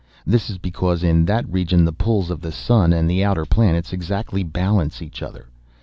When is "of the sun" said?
2.31-2.91